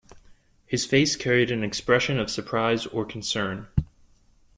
His 0.65 0.83
face 0.83 1.15
carried 1.15 1.51
an 1.51 1.63
expression 1.63 2.17
of 2.17 2.31
surprise 2.31 2.87
or 2.87 3.05
concern. 3.05 3.67